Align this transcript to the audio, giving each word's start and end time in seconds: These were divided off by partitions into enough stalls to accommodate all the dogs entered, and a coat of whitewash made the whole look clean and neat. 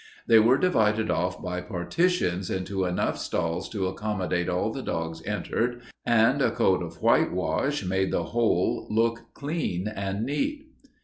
These 0.25 0.41
were 0.41 0.57
divided 0.57 1.11
off 1.11 1.43
by 1.43 1.61
partitions 1.61 2.49
into 2.49 2.85
enough 2.85 3.19
stalls 3.19 3.69
to 3.69 3.85
accommodate 3.85 4.49
all 4.49 4.71
the 4.73 4.81
dogs 4.81 5.21
entered, 5.27 5.79
and 6.07 6.41
a 6.41 6.49
coat 6.49 6.81
of 6.81 7.03
whitewash 7.03 7.85
made 7.85 8.09
the 8.09 8.23
whole 8.23 8.87
look 8.89 9.35
clean 9.35 9.87
and 9.87 10.25
neat. 10.25 10.71